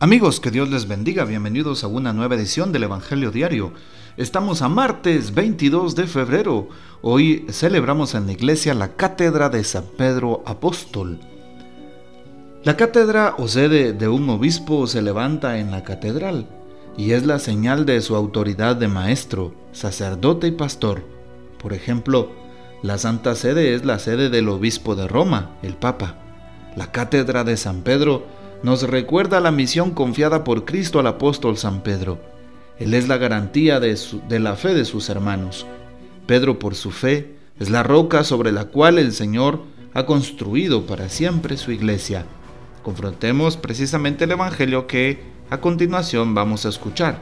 Amigos, 0.00 0.40
que 0.40 0.50
Dios 0.50 0.68
les 0.70 0.88
bendiga, 0.88 1.24
bienvenidos 1.24 1.84
a 1.84 1.86
una 1.86 2.12
nueva 2.12 2.34
edición 2.34 2.72
del 2.72 2.82
Evangelio 2.82 3.30
Diario. 3.30 3.72
Estamos 4.16 4.60
a 4.60 4.68
martes 4.68 5.32
22 5.32 5.94
de 5.94 6.08
febrero. 6.08 6.68
Hoy 7.00 7.46
celebramos 7.48 8.16
en 8.16 8.26
la 8.26 8.32
iglesia 8.32 8.74
la 8.74 8.96
cátedra 8.96 9.50
de 9.50 9.62
San 9.62 9.84
Pedro 9.96 10.42
Apóstol. 10.46 11.20
La 12.64 12.76
cátedra 12.76 13.36
o 13.38 13.46
sede 13.46 13.92
de 13.92 14.08
un 14.08 14.28
obispo 14.30 14.88
se 14.88 15.00
levanta 15.00 15.58
en 15.58 15.70
la 15.70 15.84
catedral 15.84 16.48
y 16.96 17.12
es 17.12 17.24
la 17.24 17.38
señal 17.38 17.86
de 17.86 18.00
su 18.00 18.16
autoridad 18.16 18.74
de 18.74 18.88
maestro, 18.88 19.54
sacerdote 19.70 20.48
y 20.48 20.52
pastor. 20.52 21.04
Por 21.62 21.72
ejemplo, 21.72 22.32
la 22.82 22.98
Santa 22.98 23.36
Sede 23.36 23.74
es 23.74 23.84
la 23.84 24.00
sede 24.00 24.28
del 24.28 24.48
obispo 24.48 24.96
de 24.96 25.06
Roma, 25.06 25.52
el 25.62 25.74
Papa. 25.74 26.16
La 26.76 26.90
cátedra 26.90 27.44
de 27.44 27.56
San 27.56 27.82
Pedro 27.82 28.43
nos 28.64 28.82
recuerda 28.88 29.40
la 29.40 29.50
misión 29.50 29.90
confiada 29.90 30.42
por 30.42 30.64
Cristo 30.64 30.98
al 30.98 31.06
apóstol 31.06 31.58
San 31.58 31.82
Pedro. 31.82 32.18
Él 32.78 32.94
es 32.94 33.08
la 33.08 33.18
garantía 33.18 33.78
de, 33.78 33.94
la 34.40 34.56
fe 34.56 34.72
de 34.72 34.86
sus 34.86 35.10
hermanos. 35.10 35.66
Pedro, 36.26 36.58
por 36.58 36.74
su 36.74 36.90
fe, 36.90 37.34
es 37.60 37.68
la 37.68 37.82
roca 37.82 38.24
sobre 38.24 38.52
la 38.52 38.64
cual 38.64 38.98
el 38.98 39.12
Señor 39.12 39.60
ha 39.92 40.06
construido 40.06 40.86
para 40.86 41.10
siempre 41.10 41.58
su 41.58 41.72
iglesia. 41.72 42.24
Confrontemos 42.82 43.58
precisamente 43.58 44.24
el 44.24 44.30
Evangelio 44.30 44.86
que 44.86 45.20
a 45.50 45.58
continuación 45.60 46.34
vamos 46.34 46.64
a 46.64 46.70
escuchar. 46.70 47.20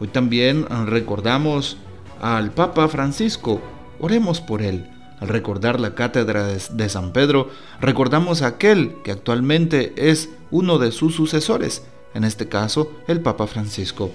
Hoy 0.00 0.08
también 0.08 0.64
recordamos 0.86 1.76
al 2.22 2.52
Papa 2.52 2.88
Francisco. 2.88 3.60
Oremos 4.00 4.40
por 4.40 4.62
él 4.62 4.88
al 5.20 5.28
recordar 5.28 5.80
la 5.80 5.94
cátedra 5.94 6.46
de 6.46 6.88
San 6.88 7.12
Pedro, 7.12 7.50
recordamos 7.80 8.42
a 8.42 8.48
aquel 8.48 8.96
que 9.02 9.12
actualmente 9.12 9.92
es 9.96 10.30
uno 10.50 10.78
de 10.78 10.92
sus 10.92 11.14
sucesores, 11.14 11.84
en 12.14 12.24
este 12.24 12.48
caso 12.48 12.92
el 13.06 13.20
Papa 13.20 13.46
Francisco. 13.46 14.10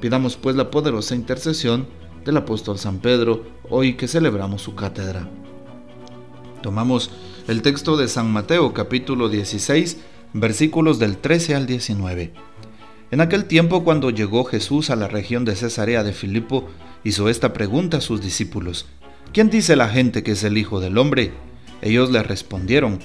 Pidamos 0.00 0.36
pues 0.36 0.56
la 0.56 0.70
poderosa 0.70 1.14
intercesión 1.14 1.86
del 2.24 2.36
apóstol 2.36 2.78
San 2.78 2.98
Pedro 2.98 3.44
hoy 3.70 3.94
que 3.94 4.08
celebramos 4.08 4.62
su 4.62 4.74
cátedra. 4.74 5.28
Tomamos 6.62 7.10
el 7.48 7.62
texto 7.62 7.96
de 7.96 8.08
San 8.08 8.30
Mateo 8.30 8.72
capítulo 8.72 9.28
16 9.28 9.98
versículos 10.32 10.98
del 10.98 11.16
13 11.18 11.54
al 11.54 11.66
19. 11.66 12.32
En 13.12 13.20
aquel 13.20 13.44
tiempo 13.44 13.84
cuando 13.84 14.10
llegó 14.10 14.44
Jesús 14.44 14.90
a 14.90 14.96
la 14.96 15.06
región 15.06 15.44
de 15.44 15.54
Cesarea 15.54 16.02
de 16.02 16.12
Filipo, 16.12 16.68
hizo 17.04 17.28
esta 17.28 17.52
pregunta 17.52 17.98
a 17.98 18.00
sus 18.00 18.20
discípulos. 18.20 18.86
¿Quién 19.32 19.50
dice 19.50 19.76
la 19.76 19.88
gente 19.88 20.22
que 20.22 20.32
es 20.32 20.44
el 20.44 20.56
Hijo 20.56 20.80
del 20.80 20.98
Hombre? 20.98 21.32
Ellos 21.82 22.10
le 22.10 22.22
respondieron, 22.22 23.00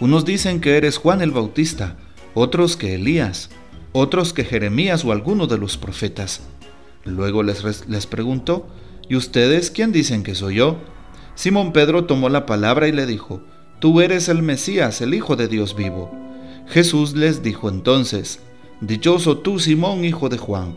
unos 0.00 0.24
dicen 0.24 0.60
que 0.60 0.76
eres 0.76 0.98
Juan 0.98 1.20
el 1.20 1.30
Bautista, 1.30 1.96
otros 2.34 2.76
que 2.76 2.94
Elías, 2.94 3.50
otros 3.92 4.32
que 4.32 4.44
Jeremías 4.44 5.04
o 5.04 5.12
alguno 5.12 5.46
de 5.46 5.58
los 5.58 5.76
profetas. 5.76 6.42
Luego 7.04 7.42
les, 7.42 7.88
les 7.88 8.06
preguntó, 8.06 8.68
¿y 9.08 9.16
ustedes 9.16 9.70
quién 9.70 9.92
dicen 9.92 10.22
que 10.22 10.34
soy 10.34 10.56
yo? 10.56 10.78
Simón 11.34 11.72
Pedro 11.72 12.04
tomó 12.04 12.28
la 12.28 12.46
palabra 12.46 12.88
y 12.88 12.92
le 12.92 13.06
dijo, 13.06 13.42
Tú 13.78 14.00
eres 14.00 14.28
el 14.28 14.42
Mesías, 14.42 15.00
el 15.00 15.14
Hijo 15.14 15.36
de 15.36 15.48
Dios 15.48 15.76
vivo. 15.76 16.10
Jesús 16.66 17.14
les 17.14 17.42
dijo 17.42 17.68
entonces, 17.68 18.40
Dichoso 18.80 19.38
tú, 19.38 19.58
Simón, 19.60 20.04
hijo 20.04 20.28
de 20.28 20.38
Juan 20.38 20.76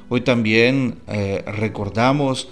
Hoy 0.13 0.19
también 0.19 0.95
eh, 1.07 1.41
recordamos 1.47 2.49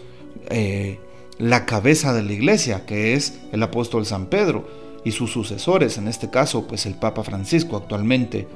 eh, 0.50 0.98
la 1.38 1.66
cabeza 1.66 2.14
de 2.14 2.24
la 2.24 2.32
iglesia, 2.32 2.86
que 2.86 3.16
es 3.16 3.38
el 3.52 3.62
apóstol 3.62 4.06
San 4.06 4.28
Pedro, 4.28 4.66
y 5.04 5.12
sus 5.12 5.34
sucesores, 5.34 5.98
en 5.98 6.08
este 6.08 6.30
caso, 6.30 6.66
pues 6.70 6.86
el 6.86 6.96
Papa 6.96 7.22
Francisco 7.22 7.76
actualmente. 7.76 8.48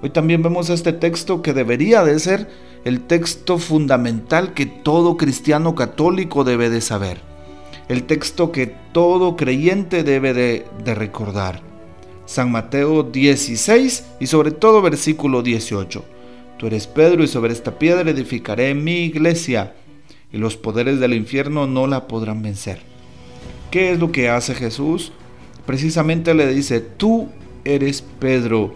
Hoy 0.00 0.08
también 0.08 0.42
vemos 0.42 0.70
este 0.70 0.94
texto 0.94 1.42
que 1.42 1.52
debería 1.52 2.02
de 2.02 2.18
ser 2.18 2.48
el 2.86 3.02
texto 3.02 3.58
fundamental 3.58 4.54
que 4.54 4.64
todo 4.64 5.18
cristiano 5.18 5.74
católico 5.74 6.44
debe 6.44 6.70
de 6.70 6.80
saber. 6.80 7.18
El 7.88 8.04
texto 8.04 8.52
que 8.52 8.74
todo 8.92 9.36
creyente 9.36 10.02
debe 10.02 10.32
de, 10.32 10.64
de 10.82 10.94
recordar. 10.94 11.60
San 12.24 12.50
Mateo 12.50 13.02
16 13.02 14.12
y 14.18 14.28
sobre 14.28 14.50
todo 14.50 14.80
versículo 14.80 15.42
18. 15.42 16.13
Tú 16.58 16.66
eres 16.66 16.86
Pedro 16.86 17.24
y 17.24 17.28
sobre 17.28 17.52
esta 17.52 17.78
piedra 17.78 18.10
edificaré 18.10 18.74
mi 18.74 19.04
iglesia 19.04 19.74
y 20.32 20.38
los 20.38 20.56
poderes 20.56 21.00
del 21.00 21.14
infierno 21.14 21.66
no 21.66 21.86
la 21.86 22.06
podrán 22.06 22.42
vencer. 22.42 22.80
¿Qué 23.70 23.92
es 23.92 23.98
lo 23.98 24.12
que 24.12 24.28
hace 24.28 24.54
Jesús? 24.54 25.12
Precisamente 25.66 26.34
le 26.34 26.52
dice, 26.52 26.80
tú 26.80 27.28
eres 27.64 28.02
Pedro 28.02 28.74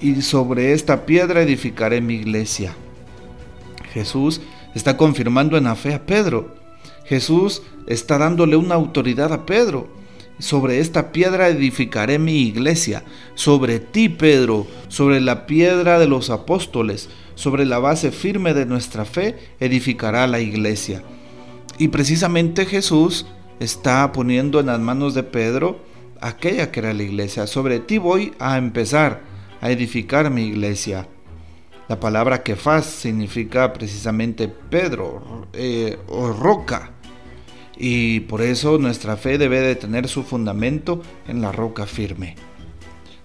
y 0.00 0.20
sobre 0.22 0.72
esta 0.72 1.06
piedra 1.06 1.42
edificaré 1.42 2.00
mi 2.00 2.14
iglesia. 2.14 2.74
Jesús 3.92 4.40
está 4.74 4.96
confirmando 4.96 5.56
en 5.56 5.64
la 5.64 5.76
fe 5.76 5.94
a 5.94 6.04
Pedro. 6.04 6.54
Jesús 7.04 7.62
está 7.86 8.18
dándole 8.18 8.56
una 8.56 8.74
autoridad 8.74 9.32
a 9.32 9.46
Pedro 9.46 10.01
sobre 10.42 10.80
esta 10.80 11.12
piedra 11.12 11.48
edificaré 11.48 12.18
mi 12.18 12.40
iglesia, 12.40 13.04
sobre 13.34 13.78
ti, 13.78 14.08
Pedro, 14.08 14.66
sobre 14.88 15.20
la 15.20 15.46
piedra 15.46 16.00
de 16.00 16.08
los 16.08 16.30
apóstoles, 16.30 17.08
sobre 17.36 17.64
la 17.64 17.78
base 17.78 18.10
firme 18.10 18.52
de 18.52 18.66
nuestra 18.66 19.04
fe, 19.04 19.38
edificará 19.60 20.26
la 20.26 20.40
iglesia. 20.40 21.04
Y 21.78 21.88
precisamente 21.88 22.66
Jesús 22.66 23.24
está 23.60 24.10
poniendo 24.10 24.58
en 24.58 24.66
las 24.66 24.80
manos 24.80 25.14
de 25.14 25.22
Pedro 25.22 25.78
aquella 26.20 26.72
que 26.72 26.80
era 26.80 26.92
la 26.92 27.04
iglesia. 27.04 27.46
Sobre 27.46 27.78
ti 27.78 27.98
voy 27.98 28.32
a 28.40 28.58
empezar 28.58 29.20
a 29.60 29.70
edificar 29.70 30.28
mi 30.28 30.42
iglesia. 30.42 31.06
La 31.88 32.00
palabra 32.00 32.42
que 32.42 32.56
faz 32.56 32.86
significa 32.86 33.72
precisamente 33.72 34.48
Pedro 34.48 35.46
eh, 35.52 35.98
o 36.08 36.32
roca 36.32 36.90
y 37.76 38.20
por 38.20 38.42
eso 38.42 38.78
nuestra 38.78 39.16
fe 39.16 39.38
debe 39.38 39.60
de 39.60 39.76
tener 39.76 40.08
su 40.08 40.22
fundamento 40.22 41.02
en 41.26 41.40
la 41.40 41.52
roca 41.52 41.86
firme. 41.86 42.36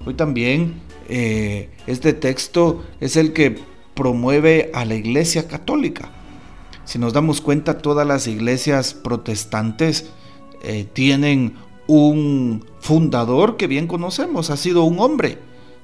Hoy 0.06 0.14
también 0.14 0.76
eh, 1.10 1.70
este 1.86 2.14
texto 2.14 2.84
es 3.00 3.18
el 3.18 3.34
que 3.34 3.60
promueve 3.94 4.72
a 4.74 4.86
la 4.86 4.96
iglesia 4.96 5.48
católica. 5.48 6.12
Si 6.86 7.00
nos 7.00 7.14
damos 7.14 7.42
cuenta, 7.42 7.80
todas 7.80 8.08
las 8.08 8.28
iglesias 8.28 8.94
protestantes 8.94 10.12
eh, 10.64 10.88
tienen 10.94 11.56
un 11.88 12.66
fundador 12.80 13.58
que 13.58 13.68
bien 13.68 13.88
conocemos, 13.88 14.50
ha 14.50 14.58
sido 14.58 14.84
un 14.84 15.00
hombre. 15.00 15.40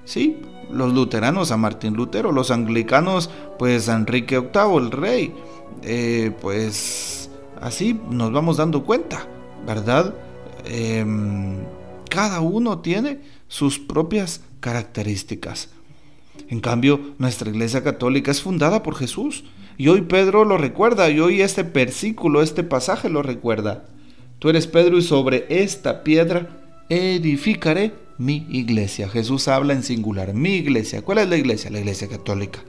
¿sí? 0.06 0.38
Los 0.72 0.94
luteranos 0.94 1.52
a 1.52 1.58
Martín 1.58 1.96
Lutero, 1.96 2.32
los 2.32 2.52
anglicanos 2.52 3.30
pues 3.60 3.90
a 3.90 3.96
Enrique 3.96 4.40
VIII, 4.40 4.78
el 4.78 4.92
rey. 4.92 5.34
Eh, 5.82 6.32
pues 6.42 7.23
Así 7.64 7.98
nos 8.10 8.34
vamos 8.34 8.58
dando 8.58 8.84
cuenta, 8.84 9.26
¿verdad? 9.66 10.14
Em, 10.66 11.60
cada 12.10 12.42
uno 12.42 12.80
tiene 12.80 13.20
sus 13.48 13.80
propias 13.80 14.42
características. 14.60 15.70
En 16.50 16.60
cambio, 16.60 17.00
nuestra 17.20 17.50
iglesia 17.50 17.82
católica 17.82 18.32
es 18.32 18.42
fundada 18.42 18.84
por 18.84 18.96
Jesús. 18.96 19.46
Y 19.78 19.88
hoy 19.88 20.02
Pedro 20.02 20.44
lo 20.44 20.58
recuerda, 20.58 21.10
y 21.10 21.22
hoy 21.22 21.42
este 21.42 21.64
versículo, 21.64 22.42
este 22.42 22.64
pasaje 22.64 23.08
lo 23.08 23.24
recuerda. 23.24 23.86
Tú 24.40 24.50
eres 24.50 24.68
Pedro 24.68 24.98
y 24.98 25.02
sobre 25.02 25.46
esta 25.48 26.04
piedra 26.04 26.50
edificaré 26.90 27.94
mi 28.18 28.46
iglesia. 28.50 29.08
Jesús 29.08 29.48
habla 29.48 29.72
en 29.72 29.84
singular, 29.84 30.34
mi 30.34 30.56
iglesia. 30.56 31.02
¿Cuál 31.02 31.20
es 31.20 31.30
la 31.30 31.38
iglesia? 31.38 31.72
La 31.72 31.80
iglesia 31.80 32.10
católica. 32.10 32.60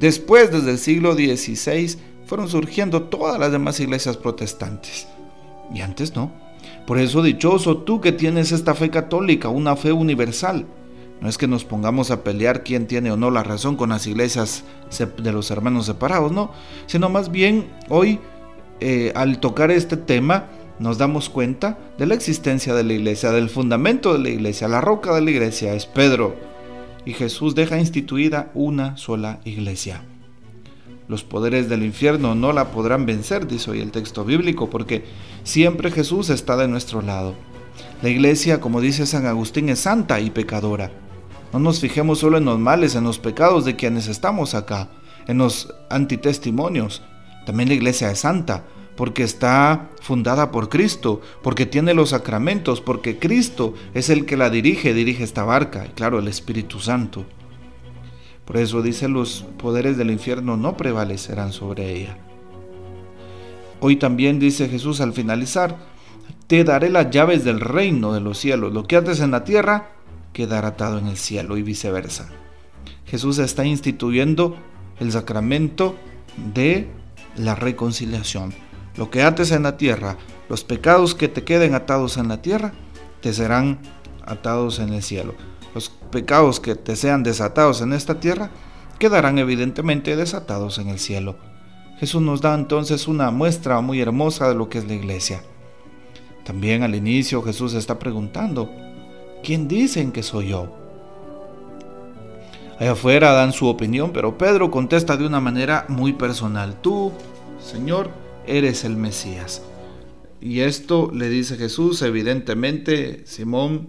Después, 0.00 0.50
desde 0.50 0.70
el 0.70 0.78
siglo 0.78 1.12
XVI, 1.12 1.98
fueron 2.26 2.48
surgiendo 2.48 3.02
todas 3.04 3.38
las 3.38 3.52
demás 3.52 3.80
iglesias 3.80 4.16
protestantes. 4.16 5.08
Y 5.74 5.80
antes 5.80 6.14
no. 6.14 6.30
Por 6.86 6.98
eso 6.98 7.22
dichoso 7.22 7.78
tú 7.78 8.00
que 8.00 8.12
tienes 8.12 8.52
esta 8.52 8.74
fe 8.74 8.90
católica, 8.90 9.48
una 9.48 9.76
fe 9.76 9.92
universal. 9.92 10.66
No 11.20 11.28
es 11.28 11.38
que 11.38 11.46
nos 11.46 11.64
pongamos 11.64 12.10
a 12.10 12.24
pelear 12.24 12.64
quién 12.64 12.88
tiene 12.88 13.12
o 13.12 13.16
no 13.16 13.30
la 13.30 13.44
razón 13.44 13.76
con 13.76 13.90
las 13.90 14.06
iglesias 14.08 14.64
de 15.18 15.32
los 15.32 15.50
hermanos 15.52 15.86
separados, 15.86 16.32
no, 16.32 16.50
sino 16.86 17.08
más 17.08 17.30
bien 17.30 17.70
hoy 17.88 18.18
eh, 18.80 19.12
al 19.14 19.38
tocar 19.38 19.70
este 19.70 19.96
tema 19.96 20.48
nos 20.80 20.98
damos 20.98 21.28
cuenta 21.28 21.78
de 21.96 22.06
la 22.06 22.14
existencia 22.14 22.74
de 22.74 22.82
la 22.82 22.94
iglesia, 22.94 23.30
del 23.30 23.48
fundamento 23.48 24.12
de 24.12 24.18
la 24.18 24.30
iglesia, 24.30 24.66
la 24.66 24.80
roca 24.80 25.14
de 25.14 25.20
la 25.20 25.30
iglesia 25.30 25.74
es 25.74 25.86
Pedro. 25.86 26.34
y 27.04 27.12
Jesús 27.12 27.54
deja 27.54 27.78
instituida 27.78 28.50
una 28.54 28.96
sola 28.96 29.40
iglesia. 29.44 30.02
Los 31.08 31.24
poderes 31.24 31.68
del 31.68 31.82
infierno 31.82 32.34
no 32.34 32.52
la 32.52 32.70
podrán 32.70 33.06
vencer, 33.06 33.46
dice 33.46 33.70
hoy 33.70 33.80
el 33.80 33.90
texto 33.90 34.24
bíblico, 34.24 34.70
porque 34.70 35.04
siempre 35.42 35.90
Jesús 35.90 36.30
está 36.30 36.56
de 36.56 36.68
nuestro 36.68 37.02
lado. 37.02 37.34
La 38.02 38.08
iglesia, 38.08 38.60
como 38.60 38.80
dice 38.80 39.06
San 39.06 39.26
Agustín, 39.26 39.68
es 39.68 39.80
santa 39.80 40.20
y 40.20 40.30
pecadora. 40.30 40.90
No 41.52 41.58
nos 41.58 41.80
fijemos 41.80 42.20
solo 42.20 42.38
en 42.38 42.44
los 42.44 42.58
males, 42.58 42.94
en 42.94 43.04
los 43.04 43.18
pecados 43.18 43.64
de 43.64 43.76
quienes 43.76 44.08
estamos 44.08 44.54
acá, 44.54 44.88
en 45.26 45.38
los 45.38 45.74
antitestimonios. 45.90 47.02
También 47.46 47.68
la 47.68 47.74
iglesia 47.74 48.10
es 48.10 48.20
santa, 48.20 48.64
porque 48.96 49.22
está 49.22 49.90
fundada 50.00 50.50
por 50.50 50.68
Cristo, 50.68 51.20
porque 51.42 51.66
tiene 51.66 51.94
los 51.94 52.10
sacramentos, 52.10 52.80
porque 52.80 53.18
Cristo 53.18 53.74
es 53.94 54.08
el 54.10 54.26
que 54.26 54.36
la 54.36 54.50
dirige, 54.50 54.94
dirige 54.94 55.24
esta 55.24 55.44
barca, 55.44 55.86
y 55.86 55.90
claro, 55.90 56.18
el 56.18 56.28
Espíritu 56.28 56.78
Santo. 56.78 57.24
Por 58.44 58.56
eso 58.56 58.82
dice 58.82 59.08
los 59.08 59.44
poderes 59.58 59.96
del 59.96 60.10
infierno 60.10 60.56
no 60.56 60.76
prevalecerán 60.76 61.52
sobre 61.52 61.92
ella. 61.94 62.18
Hoy 63.80 63.96
también 63.96 64.38
dice 64.38 64.68
Jesús 64.68 65.00
al 65.00 65.12
finalizar, 65.12 65.76
te 66.46 66.64
daré 66.64 66.90
las 66.90 67.10
llaves 67.10 67.44
del 67.44 67.60
reino 67.60 68.12
de 68.12 68.20
los 68.20 68.38
cielos, 68.38 68.72
lo 68.72 68.84
que 68.84 68.96
haces 68.96 69.20
en 69.20 69.30
la 69.30 69.44
tierra 69.44 69.90
quedará 70.32 70.68
atado 70.68 70.98
en 70.98 71.06
el 71.08 71.16
cielo 71.16 71.56
y 71.56 71.62
viceversa. 71.62 72.28
Jesús 73.06 73.38
está 73.38 73.64
instituyendo 73.64 74.56
el 74.98 75.12
sacramento 75.12 75.96
de 76.54 76.88
la 77.36 77.54
reconciliación. 77.54 78.54
Lo 78.96 79.10
que 79.10 79.22
ates 79.22 79.52
en 79.52 79.62
la 79.62 79.76
tierra, 79.76 80.16
los 80.48 80.64
pecados 80.64 81.14
que 81.14 81.28
te 81.28 81.44
queden 81.44 81.74
atados 81.74 82.16
en 82.16 82.28
la 82.28 82.42
tierra, 82.42 82.72
te 83.20 83.32
serán 83.32 83.78
atados 84.24 84.78
en 84.78 84.92
el 84.92 85.02
cielo. 85.02 85.34
Pecados 86.12 86.60
que 86.60 86.76
te 86.76 86.94
sean 86.94 87.22
desatados 87.22 87.80
en 87.80 87.94
esta 87.94 88.20
tierra, 88.20 88.50
quedarán 88.98 89.38
evidentemente 89.38 90.14
desatados 90.14 90.78
en 90.78 90.88
el 90.88 90.98
cielo. 91.00 91.36
Jesús 91.98 92.20
nos 92.20 92.40
da 92.40 92.54
entonces 92.54 93.08
una 93.08 93.30
muestra 93.30 93.80
muy 93.80 94.00
hermosa 94.00 94.48
de 94.48 94.54
lo 94.54 94.68
que 94.68 94.78
es 94.78 94.86
la 94.86 94.94
iglesia. 94.94 95.42
También 96.44 96.82
al 96.82 96.94
inicio 96.94 97.42
Jesús 97.42 97.74
está 97.74 97.98
preguntando, 97.98 98.70
¿quién 99.42 99.68
dicen 99.68 100.12
que 100.12 100.22
soy 100.22 100.48
yo? 100.48 100.76
Allá 102.78 102.92
afuera 102.92 103.32
dan 103.32 103.52
su 103.52 103.66
opinión, 103.66 104.12
pero 104.12 104.36
Pedro 104.36 104.70
contesta 104.70 105.16
de 105.16 105.26
una 105.26 105.40
manera 105.40 105.86
muy 105.88 106.12
personal, 106.12 106.80
tú, 106.82 107.12
Señor, 107.58 108.10
eres 108.46 108.84
el 108.84 108.96
Mesías. 108.96 109.62
Y 110.42 110.60
esto 110.60 111.10
le 111.14 111.30
dice 111.30 111.56
Jesús, 111.56 112.02
evidentemente, 112.02 113.22
Simón, 113.24 113.88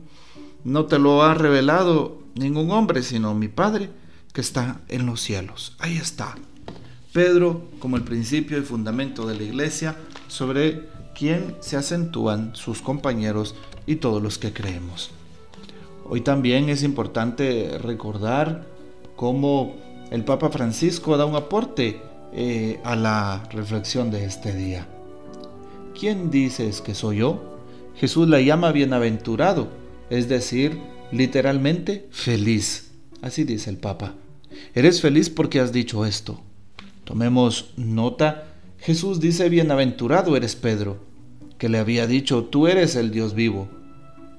no 0.63 0.86
te 0.86 1.00
lo 1.00 1.24
ha 1.24 1.33
revelado 1.33 2.19
ningún 2.36 2.71
hombre, 2.71 3.04
sino 3.04 3.33
mi 3.33 3.48
Padre 3.48 3.89
que 4.33 4.42
está 4.42 4.81
en 4.88 5.06
los 5.06 5.21
cielos. 5.21 5.75
Ahí 5.80 5.98
está. 5.98 6.36
Pedro 7.12 7.63
como 7.80 7.98
el 7.98 8.04
principio 8.04 8.57
y 8.57 8.62
fundamento 8.62 9.27
de 9.27 9.36
la 9.36 9.44
iglesia 9.44 9.95
sobre 10.27 10.88
quien 11.13 11.56
se 11.60 11.77
acentúan 11.77 12.56
sus 12.56 12.81
compañeros 12.81 13.56
y 13.86 13.98
todos 13.98 14.21
los 14.21 14.38
que 14.38 14.54
creemos. 14.54 15.12
Hoy 16.10 16.21
también 16.21 16.69
es 16.69 16.83
importante 16.83 17.77
recordar 17.77 18.65
cómo 19.15 19.75
el 20.12 20.25
Papa 20.25 20.50
Francisco 20.50 21.18
da 21.18 21.25
un 21.25 21.36
aporte 21.36 22.01
eh, 22.33 22.80
a 22.83 22.95
la 22.95 23.44
reflexión 23.51 24.10
de 24.10 24.25
este 24.25 24.54
día. 24.54 24.88
¿Quién 25.98 26.31
dices 26.31 26.81
que 26.81 26.95
soy 26.95 27.18
yo? 27.18 27.60
Jesús 27.95 28.27
la 28.27 28.42
llama 28.42 28.71
bienaventurado, 28.71 29.68
es 30.09 30.29
decir, 30.29 30.77
literalmente 31.11 32.07
feliz. 32.11 32.91
Así 33.21 33.44
dice 33.44 33.69
el 33.69 33.77
Papa. 33.77 34.15
Eres 34.75 35.01
feliz 35.01 35.29
porque 35.29 35.59
has 35.59 35.71
dicho 35.71 36.05
esto. 36.05 36.41
Tomemos 37.03 37.73
nota. 37.77 38.45
Jesús 38.79 39.19
dice, 39.19 39.50
bienaventurado 39.50 40.35
eres 40.35 40.55
Pedro, 40.55 40.97
que 41.57 41.69
le 41.69 41.79
había 41.79 42.07
dicho, 42.07 42.45
tú 42.45 42.67
eres 42.67 42.95
el 42.95 43.11
Dios 43.11 43.33
vivo. 43.33 43.69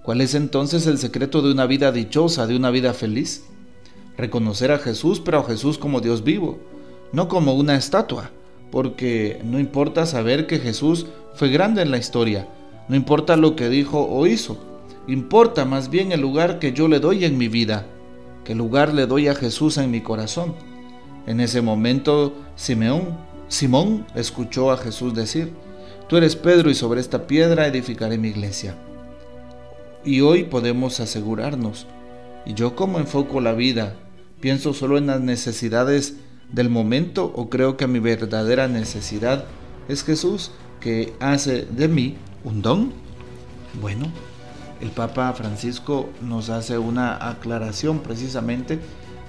¿Cuál 0.02 0.20
es 0.20 0.34
entonces 0.34 0.86
el 0.86 0.98
secreto 0.98 1.40
de 1.40 1.50
una 1.50 1.66
vida 1.66 1.92
dichosa, 1.92 2.46
de 2.46 2.56
una 2.56 2.70
vida 2.70 2.92
feliz? 2.92 3.44
Reconocer 4.18 4.70
a 4.70 4.78
Jesús, 4.78 5.20
pero 5.20 5.38
a 5.38 5.44
Jesús 5.44 5.78
como 5.78 6.00
Dios 6.00 6.24
vivo 6.24 6.60
no 7.14 7.28
como 7.28 7.54
una 7.54 7.76
estatua, 7.76 8.30
porque 8.72 9.40
no 9.44 9.60
importa 9.60 10.04
saber 10.04 10.48
que 10.48 10.58
Jesús 10.58 11.06
fue 11.34 11.48
grande 11.48 11.80
en 11.80 11.92
la 11.92 11.98
historia, 11.98 12.48
no 12.88 12.96
importa 12.96 13.36
lo 13.36 13.54
que 13.54 13.68
dijo 13.68 14.04
o 14.04 14.26
hizo, 14.26 14.58
importa 15.06 15.64
más 15.64 15.90
bien 15.90 16.12
el 16.12 16.20
lugar 16.20 16.58
que 16.58 16.72
yo 16.72 16.88
le 16.88 17.00
doy 17.00 17.24
en 17.24 17.38
mi 17.38 17.48
vida, 17.48 17.86
qué 18.44 18.54
lugar 18.54 18.94
le 18.94 19.06
doy 19.06 19.28
a 19.28 19.34
Jesús 19.34 19.78
en 19.78 19.90
mi 19.90 20.00
corazón. 20.00 20.54
En 21.26 21.40
ese 21.40 21.62
momento 21.62 22.34
Simeón, 22.56 23.16
Simón 23.48 24.06
escuchó 24.14 24.70
a 24.70 24.76
Jesús 24.76 25.14
decir, 25.14 25.52
Tú 26.08 26.18
eres 26.18 26.36
Pedro 26.36 26.70
y 26.70 26.74
sobre 26.74 27.00
esta 27.00 27.26
piedra 27.26 27.66
edificaré 27.66 28.18
mi 28.18 28.28
iglesia. 28.28 28.74
Y 30.04 30.20
hoy 30.20 30.44
podemos 30.44 31.00
asegurarnos, 31.00 31.86
¿y 32.44 32.52
yo 32.52 32.76
cómo 32.76 32.98
enfoco 32.98 33.40
la 33.40 33.54
vida? 33.54 33.96
¿Pienso 34.40 34.74
solo 34.74 34.98
en 34.98 35.06
las 35.06 35.22
necesidades 35.22 36.16
del 36.52 36.68
momento 36.68 37.32
o 37.34 37.48
creo 37.48 37.78
que 37.78 37.86
mi 37.86 38.00
verdadera 38.00 38.68
necesidad 38.68 39.46
es 39.88 40.04
Jesús 40.04 40.50
que 40.78 41.14
hace 41.20 41.64
de 41.64 41.88
mí 41.88 42.16
un 42.44 42.60
don? 42.60 42.92
Bueno, 43.80 44.12
el 44.80 44.90
Papa 44.90 45.32
Francisco 45.32 46.10
nos 46.20 46.50
hace 46.50 46.78
una 46.78 47.28
aclaración 47.28 48.00
precisamente 48.00 48.80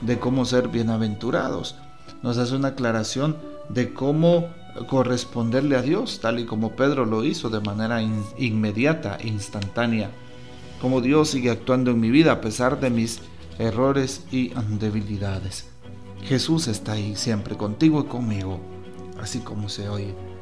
de 0.02 0.20
cómo 0.20 0.46
ser 0.46 0.68
bienaventurados. 0.68 1.76
Nos 2.22 2.38
hace 2.38 2.56
una 2.56 2.70
aclaración 2.70 3.38
de 3.70 3.94
cómo 3.94 4.50
corresponderle 4.88 5.78
a 5.78 5.82
Dios, 5.82 6.20
tal 6.22 6.40
y 6.40 6.46
como 6.46 6.76
Pedro 6.76 7.06
lo 7.06 7.24
hizo 7.24 7.50
de 7.50 7.62
manera 7.62 8.02
inmediata, 8.38 9.18
instantánea. 9.24 10.12
Como 10.82 11.02
Dios 11.02 11.30
sigue 11.30 11.50
actuando 11.50 11.92
en 11.92 12.00
mi 12.00 12.10
vida 12.10 12.34
a 12.34 12.42
pesar 12.42 12.80
de 12.80 12.90
mis 12.90 13.22
errores 13.58 14.26
y 14.32 14.52
debilidades. 14.80 15.66
Jesús 16.24 16.68
está 16.68 16.94
ahí 16.94 17.16
siempre 17.16 17.56
contigo 17.56 18.02
y 18.02 18.06
conmigo, 18.06 18.60
así 19.22 19.40
como 19.40 19.70
se 19.70 19.88
oye. 19.88 20.35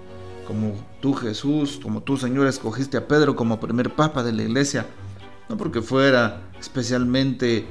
Como 0.45 0.73
tú 1.01 1.13
Jesús, 1.13 1.79
como 1.81 2.01
tú 2.01 2.17
Señor 2.17 2.47
escogiste 2.47 2.97
a 2.97 3.07
Pedro 3.07 3.35
como 3.35 3.59
primer 3.59 3.95
papa 3.95 4.23
de 4.23 4.33
la 4.33 4.43
iglesia, 4.43 4.85
no 5.49 5.57
porque 5.57 5.81
fuera 5.81 6.49
especialmente 6.59 7.65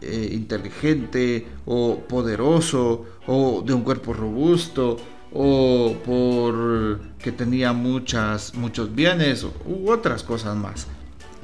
eh, 0.00 0.30
inteligente 0.32 1.46
o 1.64 2.00
poderoso 2.08 3.04
o 3.26 3.62
de 3.64 3.72
un 3.72 3.82
cuerpo 3.82 4.12
robusto 4.12 4.96
o 5.32 5.94
por 6.04 7.00
que 7.18 7.32
tenía 7.32 7.72
muchas, 7.72 8.54
muchos 8.54 8.94
bienes 8.94 9.44
u 9.44 9.90
otras 9.90 10.22
cosas 10.22 10.56
más. 10.56 10.88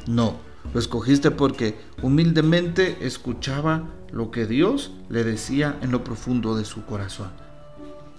No, 0.06 0.36
lo 0.72 0.80
escogiste 0.80 1.30
porque 1.30 1.76
humildemente 2.02 2.98
escuchaba 3.06 3.88
lo 4.10 4.30
que 4.30 4.46
Dios 4.46 4.92
le 5.08 5.24
decía 5.24 5.78
en 5.80 5.92
lo 5.92 6.04
profundo 6.04 6.56
de 6.56 6.64
su 6.64 6.84
corazón. 6.84 7.30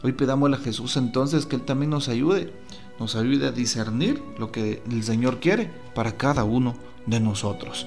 Hoy 0.02 0.14
pidámosle 0.14 0.56
a 0.56 0.60
Jesús 0.60 0.96
entonces 0.98 1.46
que 1.46 1.58
Él 1.58 1.64
también 1.64 1.90
nos 1.90 2.08
ayude, 2.08 2.54
nos 3.00 3.16
ayude 3.16 3.48
a 3.48 3.52
discernir 3.52 4.22
lo 4.38 4.52
que 4.52 4.82
el 4.90 5.04
Señor 5.04 5.40
quiere 5.40 5.72
para 5.94 6.14
cada 6.18 6.44
uno 6.44 6.76
de 7.06 7.20
nosotros. 7.20 7.86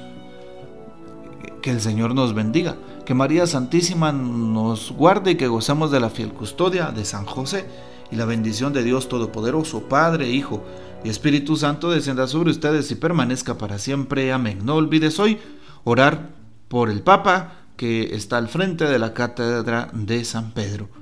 Que 1.62 1.70
el 1.70 1.80
Señor 1.80 2.14
nos 2.14 2.34
bendiga, 2.34 2.76
que 3.06 3.14
María 3.14 3.46
Santísima 3.46 4.12
nos 4.12 4.92
guarde 4.92 5.32
y 5.32 5.36
que 5.36 5.48
gozamos 5.48 5.90
de 5.90 6.00
la 6.00 6.10
fiel 6.10 6.32
custodia 6.32 6.90
de 6.90 7.04
San 7.04 7.24
José 7.24 7.66
y 8.10 8.16
la 8.16 8.26
bendición 8.26 8.72
de 8.72 8.82
Dios 8.82 9.08
Todopoderoso, 9.08 9.88
Padre, 9.88 10.28
Hijo 10.28 10.62
y 11.04 11.08
Espíritu 11.08 11.56
Santo 11.56 11.90
descienda 11.90 12.26
sobre 12.26 12.50
ustedes 12.50 12.90
y 12.90 12.94
permanezca 12.94 13.56
para 13.56 13.78
siempre. 13.78 14.32
Amén. 14.32 14.60
No 14.64 14.74
olvides 14.74 15.18
hoy 15.18 15.38
orar 15.84 16.30
por 16.68 16.90
el 16.90 17.02
Papa, 17.02 17.54
que 17.76 18.14
está 18.14 18.36
al 18.36 18.48
frente 18.48 18.84
de 18.84 18.98
la 18.98 19.14
cátedra 19.14 19.88
de 19.92 20.24
San 20.24 20.52
Pedro. 20.52 21.01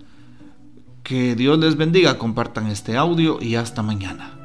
Que 1.10 1.34
Dios 1.34 1.58
les 1.58 1.76
bendiga, 1.76 2.18
compartan 2.18 2.68
este 2.68 2.96
audio 2.96 3.42
y 3.42 3.56
hasta 3.56 3.82
mañana. 3.82 4.39